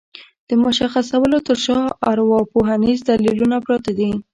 د 0.49 0.51
مشخصولو 0.63 1.37
تر 1.47 1.57
شا 1.65 1.79
ارواپوهنيز 2.11 2.97
دليلونه 3.09 3.55
پراته 3.65 3.91
دي. 3.99 4.11